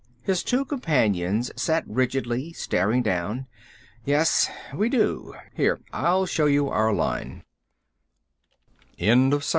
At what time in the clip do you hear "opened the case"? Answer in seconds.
9.11-9.49